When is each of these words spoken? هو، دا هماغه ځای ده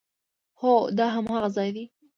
هو، 0.61 0.73
دا 0.97 1.05
هماغه 1.15 1.49
ځای 1.55 1.69
ده 1.75 1.83